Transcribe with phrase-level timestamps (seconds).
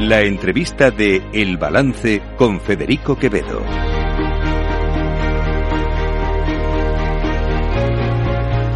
[0.00, 3.60] La entrevista de El Balance con Federico Quevedo.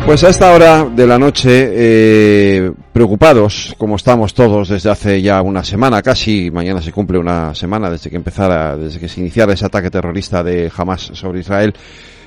[0.04, 5.40] Pues a esta hora de la noche, eh, preocupados, como estamos todos desde hace ya
[5.42, 9.52] una semana casi, mañana se cumple una semana desde que empezara, desde que se iniciara
[9.52, 11.72] ese ataque terrorista de Hamas sobre Israel,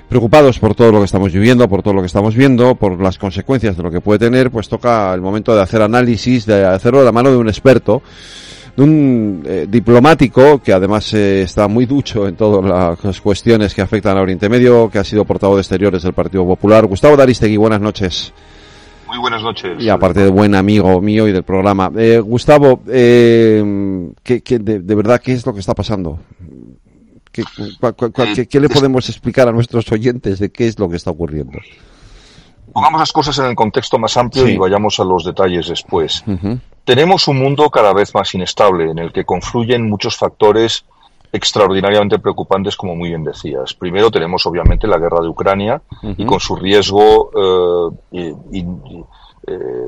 [0.08, 3.18] preocupados por todo lo que estamos viviendo, por todo lo que estamos viendo, por las
[3.18, 7.00] consecuencias de lo que puede tener, pues toca el momento de hacer análisis, de hacerlo
[7.00, 8.02] de la mano de un experto,
[8.76, 13.82] de un eh, diplomático que además eh, está muy ducho en todas las cuestiones que
[13.82, 16.86] afectan a Oriente Medio, que ha sido portavoz de Exteriores del Partido Popular.
[16.86, 18.34] Gustavo Daristegui, buenas noches.
[19.08, 19.82] Muy buenas noches.
[19.82, 21.92] Y aparte de buen amigo mío y del programa.
[21.96, 26.20] Eh, Gustavo, eh, ¿qué, qué, de, de, verdad, ¿qué es lo que está pasando?
[27.32, 27.44] ¿Qué,
[27.80, 30.96] cua, cua, cua, ¿Qué, le podemos explicar a nuestros oyentes de qué es lo que
[30.96, 31.60] está ocurriendo?
[32.74, 34.54] Pongamos las cosas en el contexto más amplio sí.
[34.54, 36.24] y vayamos a los detalles después.
[36.28, 36.60] Uh -huh.
[36.86, 40.86] Tenemos un mundo cada vez más inestable en el que confluyen muchos factores
[41.32, 43.74] extraordinariamente preocupantes, como muy bien decías.
[43.74, 46.16] Primero tenemos obviamente la guerra de Ucrania uh -huh.
[46.18, 49.04] y con su riesgo eh, in,
[49.48, 49.88] eh,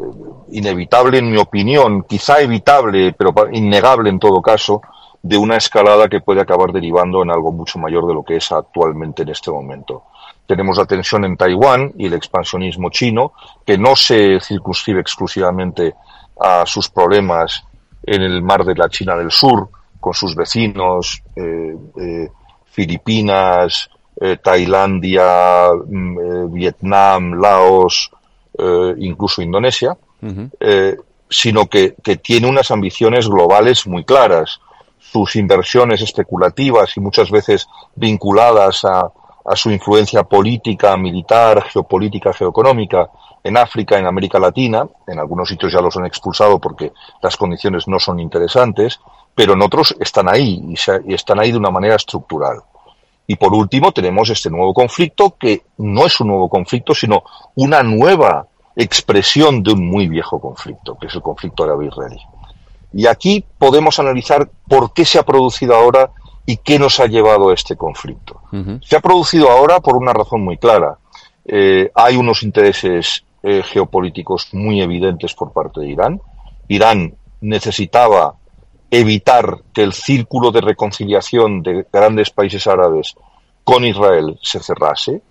[0.52, 4.82] inevitable, en mi opinión, quizá evitable, pero innegable en todo caso,
[5.22, 8.52] de una escalada que puede acabar derivando en algo mucho mayor de lo que es
[8.52, 10.04] actualmente en este momento.
[10.46, 13.34] Tenemos la tensión en Taiwán y el expansionismo chino,
[13.66, 15.96] que no se circunscribe exclusivamente
[16.40, 17.64] a sus problemas
[18.04, 22.30] en el mar de la China del Sur, con sus vecinos, eh, eh,
[22.66, 28.12] Filipinas, eh, Tailandia, mm, Vietnam, Laos,
[28.98, 31.04] incluso Indonesia, uh -huh.
[31.30, 34.60] sino que, que tiene unas ambiciones globales muy claras.
[34.98, 39.12] Sus inversiones especulativas y muchas veces vinculadas a,
[39.48, 43.10] a su influencia política, militar, geopolítica, geoeconómica
[43.44, 47.88] en África, en América Latina, en algunos sitios ya los han expulsado porque las condiciones
[47.88, 49.00] no son interesantes,
[49.34, 50.76] pero en otros están ahí
[51.06, 52.62] y, están ahí de una manera estructural.
[53.26, 57.24] Y por último tenemos este nuevo conflicto que no es un nuevo conflicto, sino
[57.56, 62.20] una nueva expresión de un muy viejo conflicto, que es el conflicto árabe-israelí.
[62.92, 66.12] Y aquí podemos analizar por qué se ha producido ahora
[66.48, 68.42] y qué nos ha llevado a este conflicto.
[68.52, 68.84] Uh -huh.
[68.84, 70.98] Se ha producido ahora por una razón muy clara.
[71.46, 76.22] Eh, hay unos intereses eh, geopolíticos muy evidentes por parte de Irán.
[76.70, 78.36] Irán necesitaba
[78.90, 83.16] evitar que el círculo de reconciliación de grandes países árabes
[83.64, 85.22] con Israel se cerrase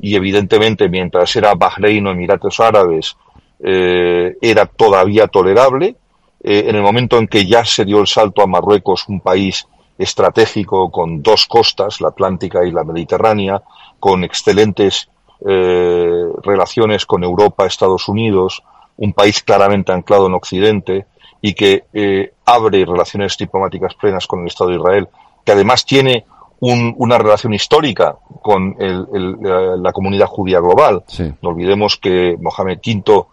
[0.00, 3.16] y evidentemente mientras era Bahrein o Emiratos Árabes
[3.60, 5.96] eh, era todavía tolerable.
[6.42, 9.66] Eh, en el momento en que ya se dio el salto a Marruecos, un país
[9.98, 13.62] estratégico con dos costas, la Atlántica y la Mediterránea,
[14.00, 15.08] con excelentes
[15.46, 18.62] eh, relaciones con Europa, Estados Unidos,
[18.96, 21.06] un país claramente anclado en Occidente
[21.40, 25.08] y que eh, abre relaciones diplomáticas plenas con el Estado de Israel,
[25.44, 26.24] que además tiene
[26.60, 31.02] un, una relación histórica con el, el, la comunidad judía global.
[31.06, 31.30] Sí.
[31.42, 33.26] No olvidemos que Mohamed V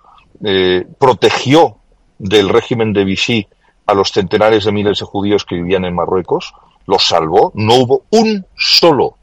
[0.43, 1.77] eh, protegió
[2.17, 3.47] del régimen de Vichy
[3.91, 6.53] a los centenares de miles de judíos que vivían en Marruecos,
[6.87, 7.51] los salvó.
[7.55, 9.15] No hubo un solo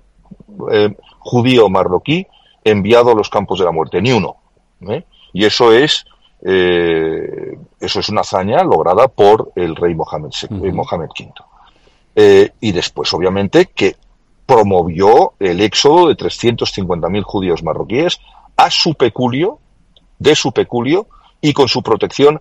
[0.70, 2.26] eh, judío marroquí
[2.64, 4.36] enviado a los campos de la muerte, ni uno.
[4.88, 5.04] ¿eh?
[5.32, 6.04] Y eso es,
[6.42, 10.72] eh, eso es una hazaña lograda por el rey Mohamed, uh -huh.
[10.72, 12.52] Mohamed V.
[12.60, 13.96] y después, obviamente, que
[14.44, 18.18] promovió el éxodo de 350.000 judíos marroquíes
[18.56, 19.58] a su peculio,
[20.18, 21.06] de su peculio,
[21.40, 22.40] y con su protección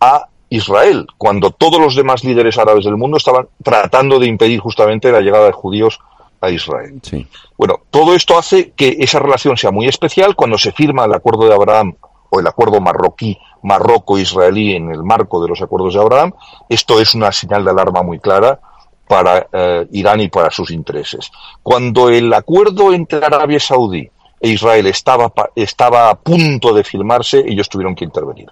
[0.00, 5.12] a Israel, cuando todos los demás líderes árabes del mundo estaban tratando de impedir justamente
[5.12, 6.00] la llegada de judíos
[6.40, 7.00] a Israel.
[7.02, 7.26] Sí.
[7.56, 11.46] Bueno, todo esto hace que esa relación sea muy especial cuando se firma el acuerdo
[11.48, 11.96] de Abraham
[12.30, 16.32] o el acuerdo marroquí, marroco-israelí en el marco de los acuerdos de Abraham.
[16.68, 18.60] Esto es una señal de alarma muy clara
[19.08, 21.30] para eh, Irán y para sus intereses.
[21.62, 24.08] Cuando el acuerdo entre Arabia Saudí
[24.40, 28.48] e Israel estaba, estaba a punto de firmarse, ellos tuvieron que intervenir.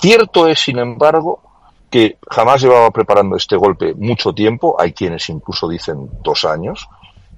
[0.00, 1.40] Cierto es, sin embargo,
[1.90, 6.88] que jamás llevaba preparando este golpe mucho tiempo, hay quienes incluso dicen dos años,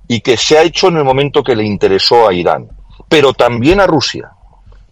[0.06, 2.68] y que se ha hecho en el momento que le interesó a Irán,
[3.08, 4.30] pero también a Rusia,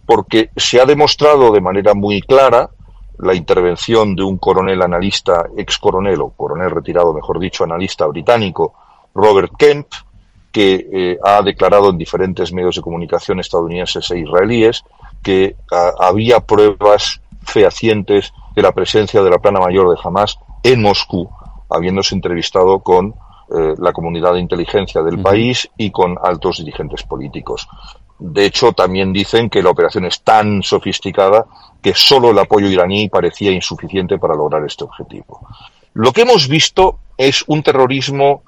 [0.05, 2.69] porque se ha demostrado de manera muy clara
[3.19, 8.73] la intervención de un coronel analista, ex coronel o coronel retirado, mejor dicho, analista británico,
[9.13, 9.87] Robert Kemp,
[10.51, 14.83] que eh, ha declarado en diferentes medios de comunicación estadounidenses e israelíes
[15.21, 20.81] que a, había pruebas fehacientes de la presencia de la plana mayor de Hamas en
[20.81, 21.29] Moscú,
[21.69, 23.15] habiéndose entrevistado con
[23.53, 25.23] eh, la comunidad de inteligencia del uh -huh.
[25.23, 27.67] país y con altos dirigentes políticos.
[28.19, 31.45] De hecho, también dicen que la operación es tan sofisticada
[31.81, 35.41] que solo el apoyo iraní parecía insuficiente para lograr este objetivo.
[35.93, 38.43] Lo que hemos visto es un terrorismo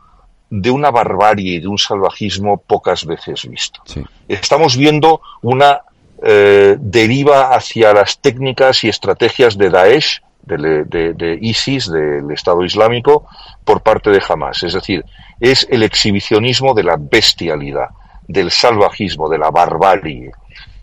[0.49, 3.81] de una barbarie y de un salvajismo pocas veces visto.
[4.27, 5.81] Estamos viendo una
[6.25, 13.27] eh, deriva hacia las técnicas y estrategias de Daesh, de, ISIS, del Estado Islámico,
[13.63, 14.63] por parte de Hamas.
[14.63, 15.03] Es decir,
[15.39, 17.89] es el exhibicionismo de la bestialidad,
[18.27, 20.31] del salvajismo, de la barbarie,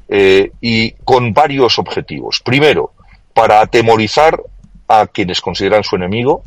[0.09, 2.41] eh, y con varios objetivos.
[2.45, 2.93] Primero,
[3.33, 4.39] para atemorizar
[4.89, 6.45] a quienes consideran su enemigo,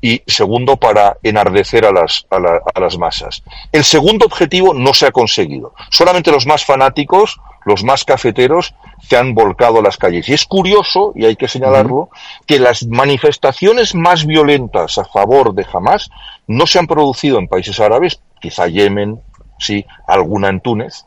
[0.00, 3.42] y segundo, para enardecer a las, a, las masas.
[3.72, 5.74] El segundo objetivo no se ha conseguido.
[5.90, 10.28] Solamente los más fanáticos, los más cafeteros, se han volcado a las calles.
[10.28, 12.10] Y es curioso, y hay que señalarlo,
[12.46, 16.10] que las manifestaciones más violentas a favor de Hamas
[16.46, 19.20] no se han producido en países árabes, quizá Yemen,
[19.58, 21.04] sí, alguna en Túnez,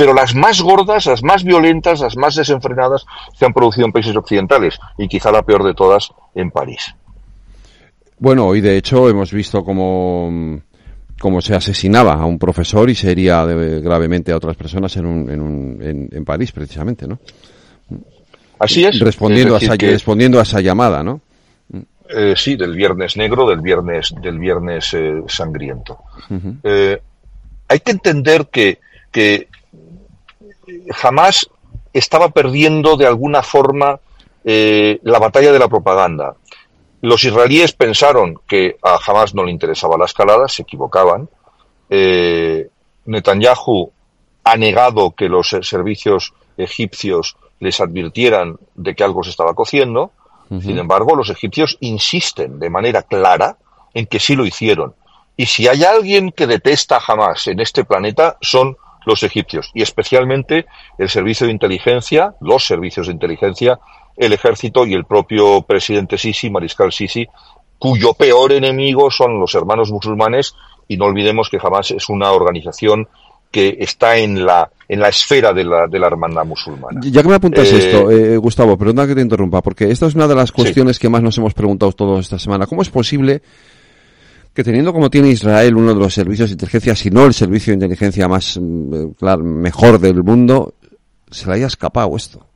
[0.00, 3.04] pero las más gordas, las más violentas, las más desenfrenadas
[3.34, 6.94] se han producido en países occidentales y quizá la peor de todas en París.
[8.20, 10.60] Bueno, hoy de hecho hemos visto cómo,
[11.18, 15.30] cómo se asesinaba a un profesor y se hería gravemente a otras personas en, un,
[15.30, 17.18] en, un, en, París, precisamente, ¿no?
[18.58, 19.00] Así es.
[19.00, 21.22] Respondiendo, a, esa, respondiendo a esa llamada, ¿no?
[22.10, 26.00] Eh, sí, del viernes negro, del viernes, del viernes eh, sangriento.
[26.62, 27.00] Eh,
[27.68, 28.80] hay que entender que,
[29.10, 29.48] que
[30.90, 31.48] jamás
[31.94, 33.98] estaba perdiendo de alguna forma
[34.44, 36.34] la batalla de la propaganda.
[37.02, 41.28] Los israelíes pensaron que a Hamas no le interesaba la escalada, se equivocaban.
[41.88, 42.68] Eh,
[43.06, 43.90] Netanyahu
[44.44, 50.12] ha negado que los servicios egipcios les advirtieran de que algo se estaba cociendo.
[50.60, 53.56] Sin embargo, los egipcios insisten de manera clara
[53.94, 54.94] en que sí lo hicieron.
[55.36, 58.76] Y si hay alguien que detesta a Hamas en este planeta, son
[59.06, 59.70] los egipcios.
[59.74, 60.66] Y especialmente
[60.98, 63.78] el servicio de inteligencia, los servicios de inteligencia
[64.20, 67.26] el ejército y el propio presidente Sisi, Mariscal Sisi,
[67.78, 70.54] cuyo peor enemigo son los hermanos musulmanes
[70.86, 73.08] y no olvidemos que jamás es una organización
[73.50, 77.00] que está en la en la esfera de la, de la hermandad musulmana.
[77.02, 80.14] Ya que me apuntas eh, esto, eh, Gustavo, perdona que te interrumpa, porque esta es
[80.14, 82.66] una de las cuestiones que más nos hemos preguntado todos esta semana.
[82.66, 83.40] ¿Cómo es posible
[84.52, 87.70] que teniendo como tiene Israel uno de los servicios de inteligencia, si no el servicio
[87.70, 90.74] de inteligencia más mm, claro, mejor del mundo,
[91.30, 92.49] se le haya escapado esto?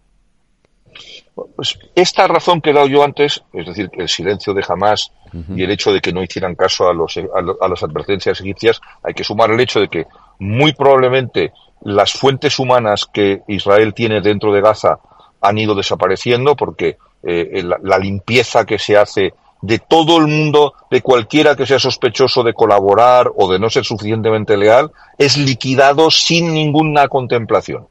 [1.35, 5.11] Pues esta razón que he dado yo antes, es decir, el silencio de Hamas
[5.57, 9.15] y el hecho de que no hicieran caso a, los, a, las advertencias egipcias, hay
[9.15, 10.07] que sumar el hecho de que
[10.39, 11.53] muy probablemente
[11.83, 15.01] las fuentes humanas que Israel tiene dentro de Gaza
[15.41, 21.03] han ido desapareciendo porque eh, la, limpieza que se hace de todo el mundo, de
[21.03, 26.55] cualquiera que sea sospechoso de colaborar o de no ser suficientemente leal, es liquidado sin
[26.55, 27.89] ninguna contemplación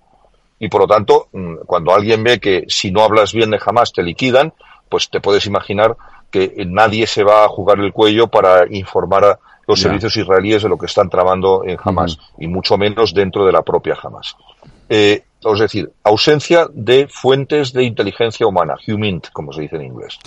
[0.64, 3.92] y por lo tanto, mm, cuando alguien ve que si no hablas bien de jamás
[3.92, 4.54] te liquidan,
[4.88, 5.98] pues te puedes imaginar
[6.32, 10.70] que nadie se va a jugar el cuello para informar a los servicios israelíes de
[10.70, 14.38] lo que están tramando en Hamas, y mucho menos dentro de la propia Hamas.
[14.88, 20.18] Eh, es decir, ausencia de fuentes de inteligencia humana, humint, como se dice en inglés.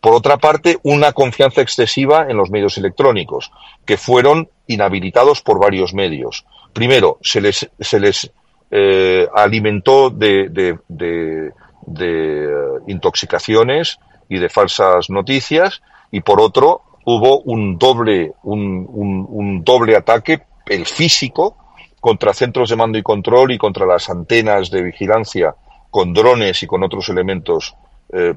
[0.00, 3.50] Por otra parte, una confianza excesiva en los medios electrónicos,
[3.84, 6.46] que fueron inhabilitados por varios medios.
[6.72, 8.32] Primero, se les, se les
[8.74, 11.52] eh, alimentó de, de, de,
[11.86, 13.98] de, eh, intoxicaciones
[14.30, 20.40] y de falsas noticias y por otro hubo un doble un, un, un, doble ataque
[20.64, 21.58] el físico
[22.00, 25.54] contra centros de mando y control y contra las antenas de vigilancia
[25.90, 27.74] con drones y con otros elementos
[28.10, 28.32] eh,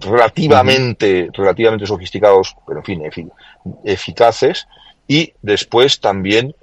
[0.00, 3.32] relativamente relativamente sofisticados pero en fin,
[3.84, 4.68] eficaces.
[5.08, 6.54] Y después también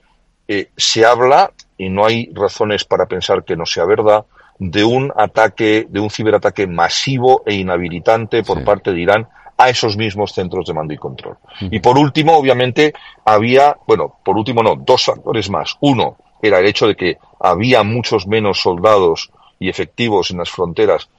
[0.48, 4.25] eh, se habla y no hay razones para pensar que no sea verdad,
[4.60, 9.98] de un ataque, de un ciberataque masivo e inhabilitante por parte de Irán a esos
[9.98, 11.38] mismos centros de mando y control.
[11.60, 12.93] Y por último, obviamente,
[13.25, 15.75] había, bueno, por último no, dos factores más.
[15.81, 21.10] Uno era el hecho de que había muchos menos soldados y efectivos en las fronteras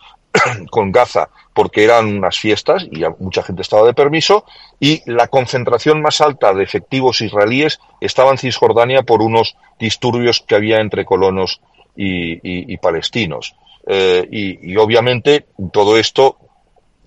[0.71, 4.45] con Gaza porque eran unas fiestas y mucha gente estaba de permiso
[4.78, 10.54] y la concentración más alta de efectivos israelíes estaba en Cisjordania por unos disturbios que
[10.54, 11.61] había entre colonos
[11.97, 13.57] y, palestinos.
[13.88, 16.37] Eh, y, obviamente todo esto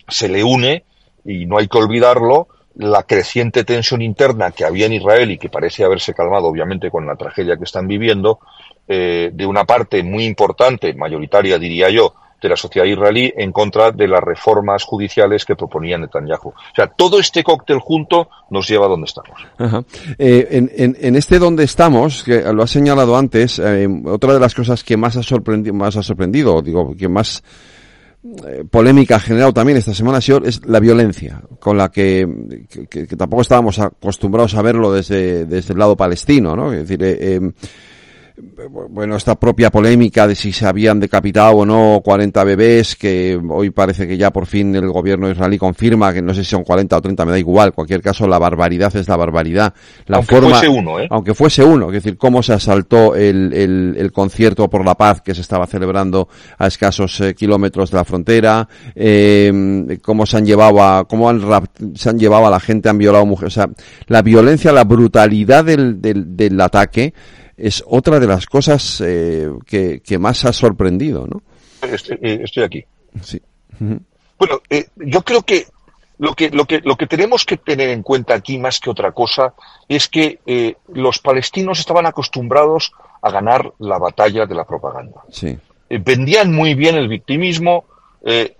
[0.09, 0.83] se le une,
[1.23, 5.49] y no hay que olvidarlo, la creciente tensión interna que había en Israel y que
[5.49, 8.39] parece haberse calmado obviamente con la tragedia que están viviendo,
[8.87, 13.91] eh, de una parte muy importante, mayoritaria diría yo, de la sociedad israelí en contra
[13.91, 16.49] de las reformas judiciales que proponía Netanyahu.
[16.49, 19.39] O sea, todo este cóctel junto nos lleva a donde estamos.
[20.17, 24.55] Eh, en, en, este donde estamos, que lo has señalado antes, eh, otra de las
[24.55, 27.43] cosas que más ha sorprendido, más ha sorprendido, digo, que más
[28.23, 32.27] eh, polémica generado también esta semana ha sido es la violencia con la que,
[32.87, 36.71] que, tampoco estábamos acostumbrados a verlo desde, desde el lado palestino, ¿no?
[36.71, 37.51] Es decir, eh, em,
[38.89, 43.69] bueno, esta propia polémica de si se habían decapitado o no 40 bebés, que hoy
[43.69, 46.97] parece que ya por fin el gobierno israelí confirma que no sé si son 40
[46.97, 49.73] o 30, me da igual, en cualquier caso la barbaridad es la barbaridad.
[50.07, 51.07] La aunque fuese uno, ¿eh?
[51.09, 55.21] Aunque fuese uno, es decir, cómo se asaltó el, el, el concierto por la paz
[55.21, 60.45] que se estaba celebrando a escasos eh, kilómetros de la frontera, eh, cómo se han
[60.45, 61.41] llevado a, cómo han,
[61.95, 63.69] se han llevado a la gente, han violado mujeres, o sea,
[64.07, 67.13] la violencia, la brutalidad del, del, del ataque,
[67.57, 71.41] es otra de las cosas eh, que, que, más ha sorprendido, ¿no?
[71.81, 72.83] Estoy, eh, aquí.
[73.21, 73.41] Sí.
[74.37, 75.65] Bueno, eh, yo creo que
[76.19, 79.11] lo que, lo, que, lo que tenemos que tener en cuenta aquí, más que otra
[79.11, 79.53] cosa,
[79.87, 82.91] es que eh, los palestinos estaban acostumbrados
[83.21, 85.21] a ganar la batalla de la propaganda.
[85.31, 85.57] Sí.
[85.89, 87.85] Vendían muy bien el victimismo,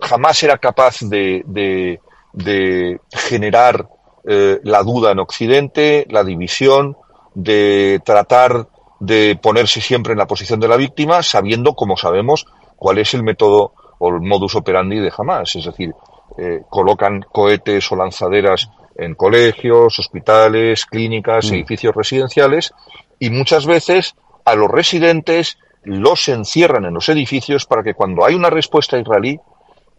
[0.00, 2.00] jamás era capaz de, de,
[2.32, 3.88] de generar
[4.24, 6.96] la duda en Occidente, la división,
[7.34, 8.68] de tratar
[9.02, 13.24] de ponerse siempre en la posición de la víctima, sabiendo, como sabemos, cuál es el
[13.24, 15.56] método o el modus operandi de Hamas.
[15.56, 15.92] Es decir,
[16.38, 21.54] eh, colocan cohetes o lanzaderas en colegios, hospitales, clínicas, mm.
[21.54, 22.72] edificios residenciales
[23.18, 28.36] y muchas veces a los residentes los encierran en los edificios para que cuando hay
[28.36, 29.40] una respuesta israelí,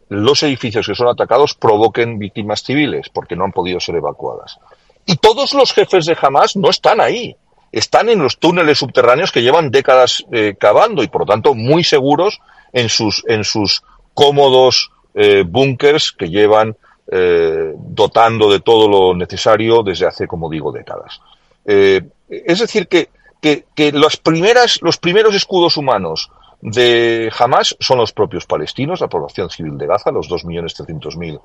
[0.07, 4.59] los edificios que son atacados provoquen víctimas civiles porque no han podido ser evacuadas.
[5.05, 7.35] Y todos los jefes de Hamas no están ahí
[7.73, 11.83] están en los túneles subterráneos que llevan décadas eh, cavando y por lo tanto muy
[11.83, 12.39] seguros
[12.71, 13.81] en sus, en sus
[14.13, 16.77] cómodos eh, búnkers que llevan
[17.11, 21.19] eh, dotando de todo lo necesario desde hace, como digo, décadas.
[21.65, 23.09] es decir, que,
[23.41, 26.29] que, que primeras, los primeros escudos humanos
[26.61, 31.41] de Hamas son los propios palestinos, la población civil de Gaza, los 2.300.000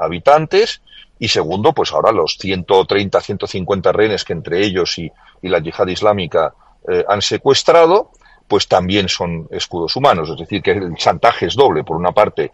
[0.00, 0.82] habitantes,
[1.18, 6.54] y segundo, pues ahora los 130, 150 rehenes que entre ellos y, la yihad islámica
[6.88, 8.10] eh, han secuestrado,
[8.48, 10.30] pues también son escudos humanos.
[10.30, 11.84] Es decir, que el chantaje es doble.
[11.84, 12.52] Por una parte,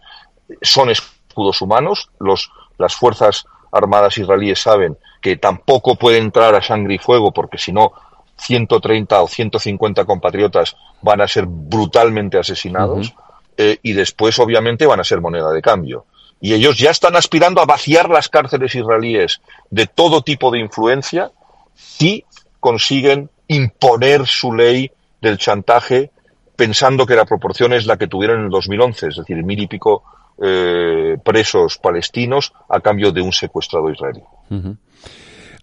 [0.61, 2.09] son escudos humanos.
[2.19, 7.57] Los, las fuerzas armadas israelíes saben que tampoco puede entrar a sangre y fuego porque
[7.57, 7.93] si no
[8.37, 13.13] 130 o 150 compatriotas van a ser brutalmente asesinados
[13.57, 16.05] eh, y después obviamente van a ser moneda de cambio
[16.39, 21.31] y ellos ya están aspirando a vaciar las cárceles israelíes de todo tipo de influencia
[21.73, 22.25] si
[22.59, 24.91] consiguen imponer su ley
[25.21, 26.11] del chantaje
[26.55, 29.67] pensando que la proporción es la que tuvieron en el 2011, es decir, mil y
[29.67, 30.03] pico
[30.41, 34.21] eh, presos palestinos a cambio de un secuestrado israelí.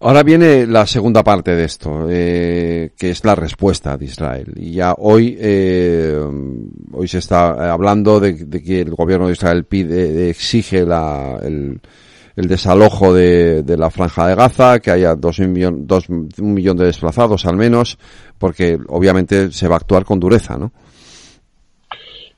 [0.01, 4.53] Ahora viene la segunda parte de esto, eh, que es la respuesta de Israel.
[4.57, 6.19] Y ya hoy, eh,
[6.91, 11.79] hoy se está hablando de, que el gobierno de Israel pide, exige la, el,
[12.35, 17.45] desalojo de, la franja de Gaza, que haya dos, millón, dos, un millón de desplazados
[17.45, 17.97] al menos,
[18.37, 20.73] porque obviamente se va a actuar con dureza, ¿no?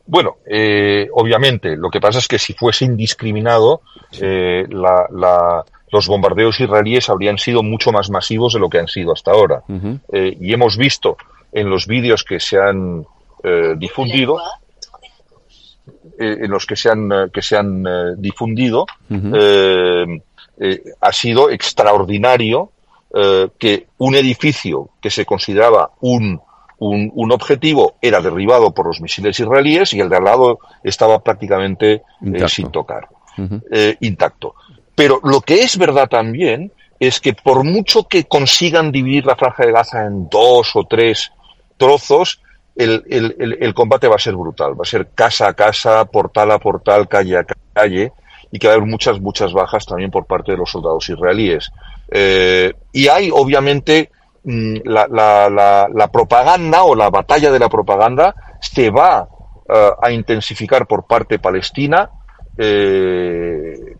[0.05, 3.81] Bueno, eh, obviamente, lo que pasa es que si fuese indiscriminado,
[4.21, 8.87] eh, la, la los bombardeos israelíes habrían sido mucho más masivos de lo que han
[8.87, 9.63] sido hasta ahora.
[10.11, 11.17] Eh, y hemos visto
[11.51, 13.05] en los vídeos que se han
[13.43, 14.37] eh, difundido,
[16.19, 17.83] eh, en los que se han, que se han
[18.21, 18.85] difundido,
[21.01, 22.71] ha sido extraordinario
[23.57, 26.41] que un edificio que se consideraba un,
[26.79, 31.23] un, un, objetivo era derribado por los misiles israelíes y el de al lado estaba
[31.23, 32.03] prácticamente
[32.47, 33.07] sin tocar,
[34.01, 34.55] intacto.
[34.97, 39.63] Pero lo que es verdad también es que por mucho que consigan dividir la franja
[39.63, 41.31] de Gaza en dos o tres
[41.77, 42.41] trozos,
[42.75, 44.71] el, combate va a ser brutal.
[44.73, 48.11] Va a ser casa a casa, portal a portal, calle a calle,
[48.51, 51.71] y que va a haber muchas, muchas bajas también por parte de los soldados israelíes.
[52.09, 54.09] Eh, y hay, obviamente,
[54.45, 61.05] mm, la, propaganda o la batalla de la propaganda se va uh, a intensificar por
[61.05, 62.09] parte palestina.
[62.57, 63.96] Eh,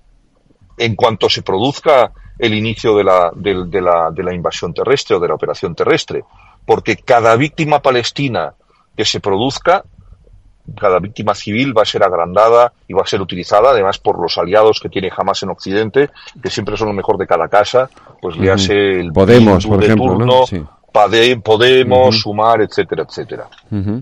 [0.77, 5.19] en cuanto se produzca el inicio de la, de, la, de la invasión terrestre o
[5.19, 6.24] de la operación terrestre,
[6.65, 8.53] porque cada víctima palestina
[8.96, 9.84] que se produzca,
[10.79, 14.38] cada víctima civil va a ser agrandada y va a ser utilizada, además por los
[14.38, 16.10] aliados que tiene jamás en Occidente,
[16.41, 17.89] que siempre son lo mejor de cada casa,
[18.22, 20.46] pues le hace el Podemos, por ejemplo, turno,
[20.91, 23.48] Podemos, Sumar, etcétera, etcétera.
[23.72, 24.01] Eh,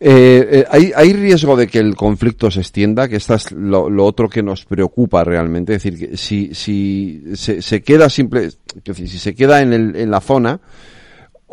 [0.00, 3.06] eh, ¿hay, ¿hay, riesgo de que el conflicto se extienda?
[3.06, 5.74] Que esto es lo, otro que nos preocupa realmente.
[5.74, 10.10] Es decir, que si, si se, se queda simple, si se queda en, el, en
[10.10, 10.60] la zona,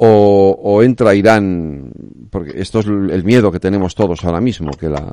[0.02, 1.92] o, entra Irán,
[2.32, 4.72] porque esto es el miedo que tenemos todos ahora mismo.
[4.72, 5.12] que la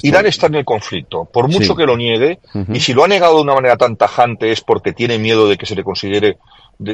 [0.00, 2.40] Irán está en el conflicto, por mucho que lo niegue,
[2.72, 5.58] y si lo ha negado de una manera tan tajante es porque tiene miedo de
[5.58, 6.38] que se le considere,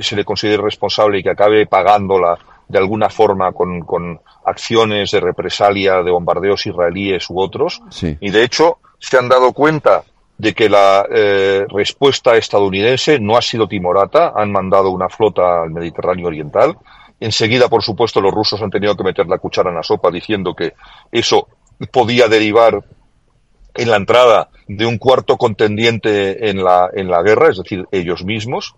[0.00, 2.38] se le considere responsable y que acabe pagándola
[2.68, 7.80] de alguna forma con, con acciones de represalia de bombardeos israelíes u otros.
[8.20, 10.04] Y de hecho, se han dado cuenta
[10.38, 15.70] de que la eh, respuesta estadounidense no ha sido timorata, han mandado una flota al
[15.70, 16.76] Mediterráneo Oriental.
[17.18, 20.54] Enseguida, por supuesto, los rusos han tenido que meter la cuchara en la sopa diciendo
[20.54, 20.74] que
[21.10, 21.48] eso
[21.90, 22.84] podía derivar
[23.74, 28.24] en la entrada de un cuarto contendiente en la, en la guerra, es decir, ellos
[28.24, 28.74] mismos.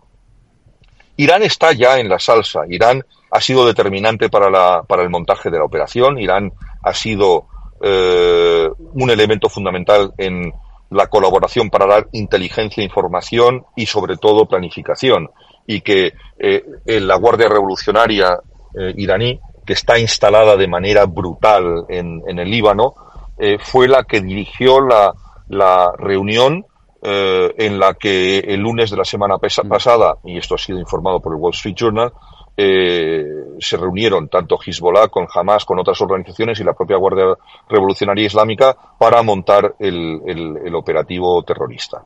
[1.18, 2.60] Irán está ya en la salsa.
[2.68, 6.16] Irán ha sido determinante para, la, para el montaje de la operación.
[6.18, 7.46] Irán ha sido
[7.82, 10.52] eh, un elemento fundamental en
[10.90, 15.28] la colaboración para dar inteligencia, información y sobre todo planificación.
[15.66, 18.38] Y que eh, la Guardia Revolucionaria
[18.78, 22.94] eh, iraní, que está instalada de manera brutal en, en el Líbano,
[23.38, 25.12] eh, fue la que dirigió la,
[25.48, 26.64] la reunión
[27.00, 29.68] eh, en la que el lunes de la semana mm.
[29.68, 32.12] pasada, y esto ha sido informado por el Wall Street Journal,
[32.56, 33.24] eh,
[33.60, 37.36] se reunieron tanto Hezbollah con Hamas, con otras organizaciones y la propia Guardia
[37.68, 42.02] Revolucionaria Islámica para montar el, el, operativo terrorista.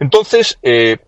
[0.00, 0.98] Entonces, eh,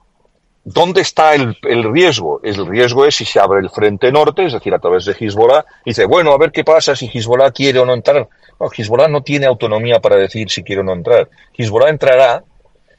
[0.62, 2.40] ¿dónde está el, el, riesgo?
[2.44, 5.64] El riesgo es si se abre el frente norte, es decir, a través de Hezbollah,
[5.84, 8.28] y dice, bueno, a ver qué pasa si Hezbollah quiere o no entrar.
[8.60, 11.28] No, Hezbollah no tiene autonomía para decir si quiere o no entrar.
[11.56, 12.44] Hezbollah entrará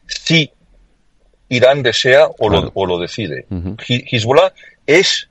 [0.10, 0.52] si
[1.50, 3.46] Irán desea o lo, o lo decide.
[3.88, 4.54] Hezbollah
[4.86, 5.30] es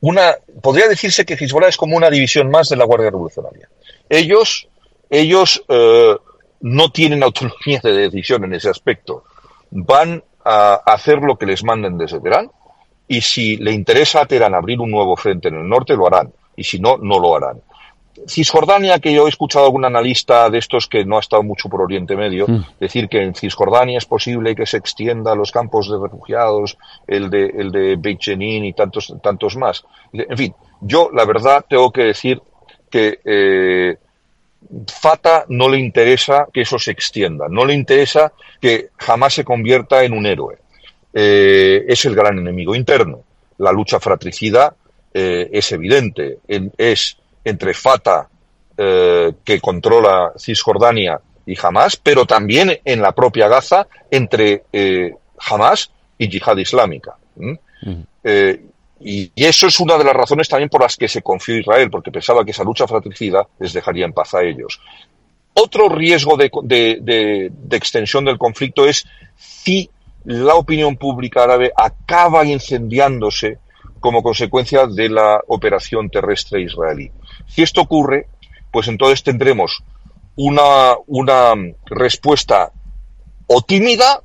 [0.00, 3.68] una, podría decirse que Hezbollah es como una división más de la Guardia Revolucionaria.
[4.08, 4.68] Ellos,
[5.08, 6.16] ellos eh,
[6.60, 9.24] no tienen autonomía de decisión en ese aspecto.
[9.70, 12.50] Van a hacer lo que les manden desde Teherán
[13.06, 16.32] y si le interesa a Teherán abrir un nuevo frente en el norte, lo harán.
[16.56, 17.60] Y si no, no lo harán.
[18.28, 21.68] Cisjordania, que yo he escuchado a algún analista de estos que no ha estado mucho
[21.68, 22.64] por Oriente Medio, mm.
[22.78, 27.46] decir que en Cisjordania es posible que se extienda los campos de refugiados, el de,
[27.46, 29.84] el de Beit Jenin y tantos, tantos más.
[30.12, 32.40] En fin, yo la verdad tengo que decir
[32.90, 33.96] que eh,
[34.86, 40.04] Fata no le interesa que eso se extienda, no le interesa que jamás se convierta
[40.04, 40.58] en un héroe.
[41.12, 43.24] Eh, es el gran enemigo interno.
[43.58, 44.74] La lucha fratricida
[45.12, 46.38] eh, es evidente,
[46.76, 48.28] es entre Fatah,
[48.76, 55.90] eh, que controla Cisjordania, y Hamas, pero también en la propia Gaza entre eh, Hamas
[56.16, 57.16] y Yihad Islámica.
[58.22, 58.62] Eh,
[59.00, 62.12] y, eso es una de las razones también por las que se confió Israel, porque
[62.12, 64.80] pensaba que esa lucha fratricida les dejaría en paz a ellos.
[65.54, 69.90] Otro riesgo de, de extensión del conflicto es si
[70.24, 73.58] la opinión pública árabe acaba incendiándose
[73.98, 77.10] como consecuencia de la operación terrestre israelí.
[77.46, 78.26] Si esto ocurre,
[78.70, 79.82] pues entonces tendremos
[80.36, 81.54] una, una
[81.86, 82.72] respuesta
[83.46, 84.22] o tímida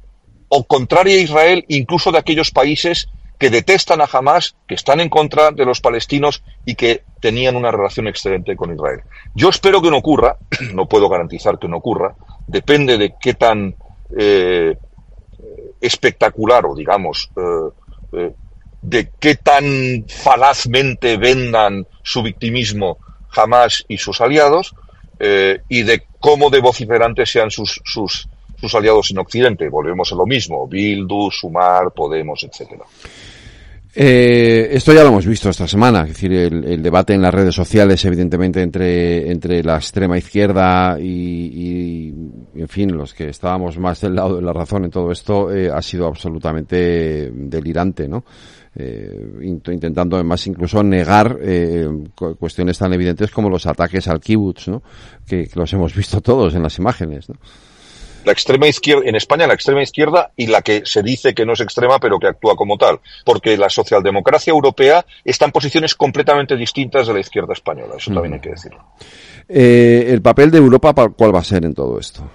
[0.50, 5.10] o contraria a Israel, incluso de aquellos países que detestan a Hamas, que están en
[5.10, 9.02] contra de los palestinos y que tenían una relación excelente con Israel.
[9.34, 10.38] Yo espero que no ocurra,
[10.74, 12.16] no puedo garantizar que no ocurra,
[12.48, 13.76] depende de qué tan
[14.18, 14.78] eh,
[15.82, 17.70] espectacular o digamos eh,
[18.14, 18.34] eh,
[18.86, 23.00] de qué tan falazmente vendan su victimismo
[23.36, 24.74] Hamas y sus aliados
[25.20, 28.28] eh, y de cómo de vociferantes sean sus, sus,
[28.60, 29.70] sus aliados en Occidente.
[29.70, 32.86] Volvemos a lo mismo, Bildu, Sumar, Podemos, etcétera.
[33.98, 37.56] Eh, esto ya lo hemos visto esta semana, es decir, el, debate en las redes
[37.56, 42.14] sociales, evidentemente, entre, entre la extrema izquierda y,
[42.56, 45.72] en fin, los que estábamos más del lado de la razón en todo esto, eh,
[45.74, 48.26] ha sido absolutamente delirante, ¿no?
[48.78, 51.88] Eh, intentando además incluso negar eh,
[52.38, 54.84] cuestiones tan evidentes como los ataques al kibutz, ¿no?
[55.26, 57.30] que, los hemos visto todos en las imágenes.
[57.30, 57.36] ¿no?
[58.26, 61.54] la extrema izquierda, en España la extrema izquierda y la que se dice que no
[61.54, 66.56] es extrema pero que actúa como tal, porque la socialdemocracia europea está en posiciones completamente
[66.56, 68.84] distintas de la izquierda española, eso también hay que decirlo.
[69.48, 72.28] Eh, ¿El papel de Europa cuál va a ser en todo esto?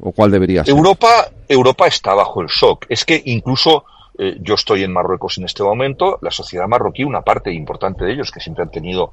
[0.00, 0.74] ¿O cuál debería ser?
[0.74, 2.84] Europa, Europa está bajo el shock.
[2.88, 3.84] Es que incluso
[4.18, 8.12] eh, yo estoy en Marruecos en este momento, la sociedad marroquí, una parte importante de
[8.12, 9.12] ellos que siempre han tenido,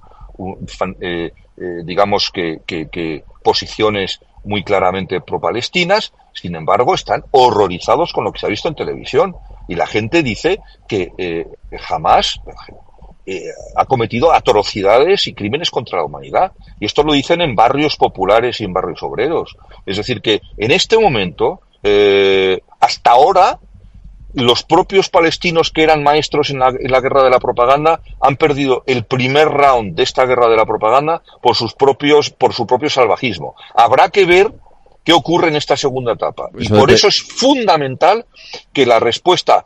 [1.02, 8.40] eh, eh, digamos que, posiciones muy claramente pro-palestinas, sin embargo, están horrorizados con lo que
[8.40, 9.36] se ha visto en televisión.
[9.68, 11.48] Y la gente dice que
[11.80, 12.42] jamás
[13.78, 16.52] ha cometido atrocidades y crímenes contra la humanidad.
[16.80, 19.56] Y esto lo dicen en barrios populares y en barrios obreros.
[19.86, 21.62] Es decir, que en este momento,
[22.80, 23.60] hasta ahora,
[24.34, 29.06] los propios palestinos que eran maestros en la, guerra de la propaganda han perdido el
[29.06, 33.56] primer round de esta guerra de la propaganda por sus propios, por su propio salvajismo.
[33.76, 34.52] Habrá que ver
[35.04, 36.50] qué ocurre en esta segunda etapa.
[36.58, 38.26] y por eso es fundamental
[38.72, 39.66] que la respuesta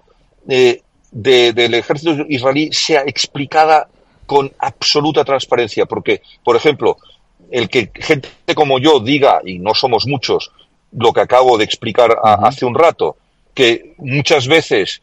[0.49, 3.88] eh, del ejército israelí sea explicada
[4.25, 6.97] con absoluta transparencia, porque, por ejemplo,
[7.49, 10.51] el que gente como yo diga, y no somos muchos,
[10.91, 13.15] lo que acabo de explicar hace un rato,
[13.58, 15.02] que muchas veces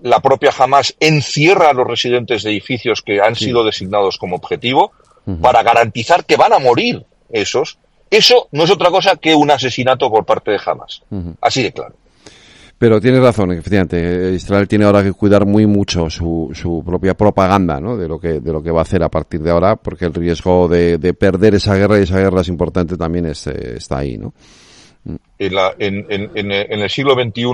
[0.00, 4.92] la propia Hamas encierra a los residentes de edificios que han sido designados como objetivo
[5.42, 10.08] para garantizar que van a morir esos, eso no es otra cosa que un asesinato
[10.08, 11.02] por parte de Hamas.
[11.40, 11.96] Así de claro.
[12.78, 14.34] Pero tienes razón, efectivamente.
[14.34, 17.96] Israel tiene ahora que cuidar muy mucho su, su propia propaganda, ¿no?
[17.96, 20.14] De lo que de lo que va a hacer a partir de ahora, porque el
[20.14, 23.98] riesgo de, de perder esa guerra y esa guerra es importante también es, eh, está
[23.98, 24.32] ahí, ¿no?
[25.38, 27.44] En, la, en, en, en, el siglo XXI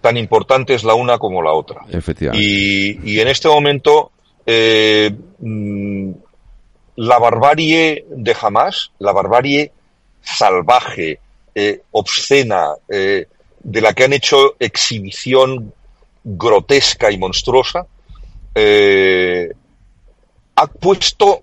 [0.00, 1.82] tan importante es la una como la otra.
[1.90, 2.44] Efectivamente.
[2.44, 4.12] Y, y en este momento,
[4.46, 6.10] eh, mm,
[6.96, 9.72] la barbarie de Hamas, la barbarie
[10.22, 11.18] salvaje,
[11.54, 13.26] eh, obscena, eh,
[13.62, 15.72] de la que han hecho exhibición
[16.24, 17.86] grotesca y monstruosa,
[20.56, 21.42] ha puesto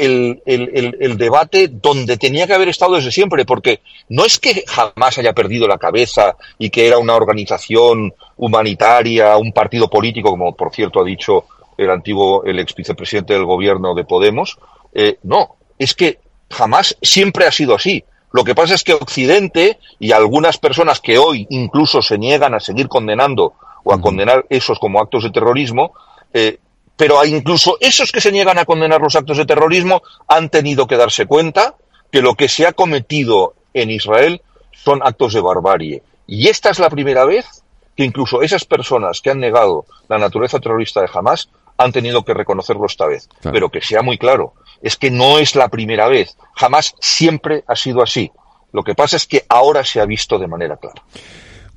[0.00, 4.64] el, el, el, debate donde tenía que haber estado desde siempre, porque no es que
[4.66, 10.56] jamás haya perdido la cabeza y que era una organización humanitaria, un partido político, como
[10.56, 11.44] por cierto ha dicho
[11.76, 14.58] el antiguo, el ex vicepresidente del gobierno de Podemos.
[14.94, 18.02] Eh, no, es que jamás siempre ha sido así.
[18.32, 22.60] Lo que pasa es que Occidente y algunas personas que hoy incluso se niegan a
[22.60, 23.52] seguir condenando
[23.84, 25.92] o a condenar esos como actos de terrorismo,
[26.32, 26.58] eh,
[27.00, 30.98] pero incluso esos que se niegan a condenar los actos de terrorismo han tenido que
[30.98, 31.76] darse cuenta
[32.12, 36.02] que lo que se ha cometido en Israel son actos de barbarie.
[36.26, 37.64] Y esta es la primera vez
[37.96, 42.34] que incluso esas personas que han negado la naturaleza terrorista de Hamas han tenido que
[42.34, 43.30] reconocerlo esta vez.
[43.44, 46.36] Pero que sea muy claro, es que no es la primera vez.
[46.54, 48.30] Jamás siempre ha sido así.
[48.72, 51.02] Lo que pasa es que ahora se ha visto de manera clara.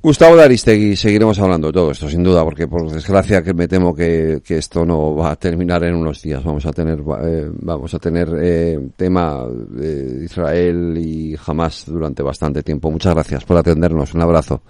[0.04, 3.94] Gustavo Daristegui, seguiremos hablando de todo esto, sin duda, porque por desgracia que me temo
[3.94, 6.44] que, esto no va a terminar en unos días.
[6.44, 12.62] Vamos a tener, eh, vamos a tener eh, tema de Israel y Hamas durante bastante
[12.62, 12.90] tiempo.
[12.90, 14.12] Muchas gracias por atendernos.
[14.12, 14.60] Un abrazo.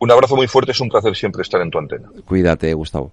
[0.00, 2.10] Un abrazo muy fuerte, es un placer siempre estar en tu antena.
[2.24, 3.12] Cuídate, Gustavo.